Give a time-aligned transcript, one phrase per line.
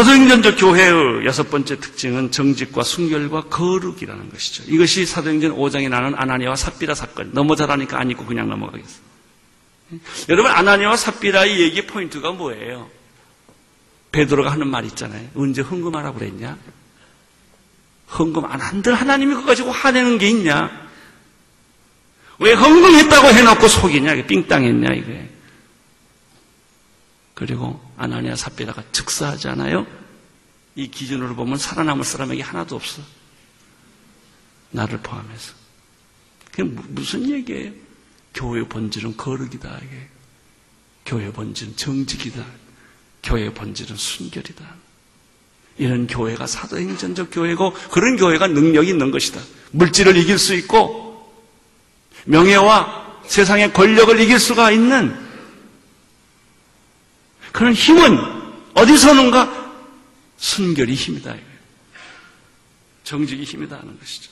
[0.00, 4.62] 사도행전적 교회의 여섯 번째 특징은 정직과 순결과 거룩이라는 것이죠.
[4.66, 7.32] 이것이 사도행전 5장에 나는 아나니아와 삽비라 사건.
[7.34, 9.10] 너무 잘하니까 안 읽고 그냥 넘어가겠습니다.
[10.30, 12.88] 여러분 아나니아와 삽비라의 얘기 포인트가 뭐예요?
[14.12, 15.28] 베드로가 하는 말 있잖아요.
[15.34, 16.56] 언제 헌금하라고 그랬냐?
[18.18, 20.70] 헌금 안 한들 하나님이 그거 가지고 화내는 게 있냐?
[22.38, 24.14] 왜 헌금했다고 해놓고 속이냐?
[24.26, 25.28] 삥땅했냐 이게.
[27.40, 29.86] 그리고 아나니아 삽비라가 즉사하지 않아요?
[30.74, 33.00] 이 기준으로 보면 살아남을 사람에게 하나도 없어.
[34.72, 35.54] 나를 포함해서.
[36.50, 37.72] 그게 무- 무슨 얘기예요?
[38.34, 39.74] 교회 본질은 거룩이다.
[39.78, 40.08] 이게.
[41.06, 42.44] 교회 본질은 정직이다.
[43.22, 44.62] 교회 본질은 순결이다.
[45.78, 49.40] 이런 교회가 사도행전적 교회고 그런 교회가 능력이 있는 것이다.
[49.70, 51.32] 물질을 이길 수 있고
[52.26, 55.19] 명예와 세상의 권력을 이길 수가 있는
[57.60, 58.16] 그런 힘은
[58.72, 59.46] 어디서 오는가?
[60.38, 61.36] 순결이 힘이다.
[63.04, 64.30] 정직이 힘이다 하는 것이죠.